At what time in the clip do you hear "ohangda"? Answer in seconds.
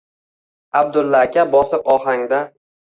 1.97-2.45